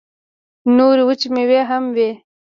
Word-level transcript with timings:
نورې 0.77 1.03
وچې 1.07 1.27
مېوې 1.33 1.61
هم 1.69 1.83
وې. 1.95 2.09